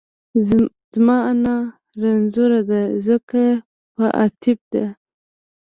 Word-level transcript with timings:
زما 0.93 1.17
انا 1.31 1.55
رنځورۀ 2.01 2.59
دۀ 2.69 2.81
ځکه 3.07 3.43
په 3.95 4.05
اتېب 4.25 4.59
دۀ 4.71 4.85